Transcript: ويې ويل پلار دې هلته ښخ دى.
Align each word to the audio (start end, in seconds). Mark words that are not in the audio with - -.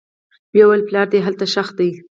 ويې 0.53 0.63
ويل 0.67 0.81
پلار 0.89 1.07
دې 1.13 1.19
هلته 1.25 1.45
ښخ 1.53 1.69
دى. 1.77 1.89